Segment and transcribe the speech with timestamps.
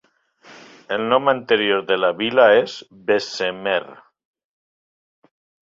[0.95, 2.75] El nom anterior de la vila és
[3.11, 3.79] Bessemer.